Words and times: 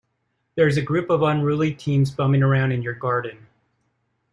There's 0.55 0.77
a 0.77 0.81
group 0.81 1.11
of 1.11 1.21
unruly 1.21 1.75
teens 1.75 2.09
bumming 2.09 2.41
around 2.41 2.71
in 2.71 2.81
your 2.81 2.95
garden. 2.95 3.45